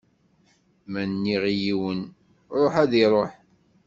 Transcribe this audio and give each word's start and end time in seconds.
Ma 0.91 1.01
nniɣ 1.11 1.43
i 1.53 1.55
yiwen: 1.63 2.01
Ṛuḥ, 2.61 2.73
ad 2.83 2.91
iṛuḥ. 3.03 3.31